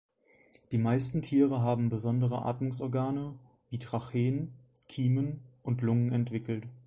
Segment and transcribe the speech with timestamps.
[0.71, 3.37] Die meisten Tiere haben besondere Atmungsorgane
[3.69, 4.51] wie Tracheen,
[4.87, 6.63] Kiemen und Lungen entwickelt.